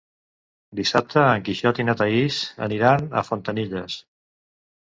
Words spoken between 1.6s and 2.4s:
i na Thaís